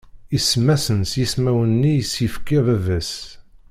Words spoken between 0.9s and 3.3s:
s yismawen-nni i sen-ifka baba-s.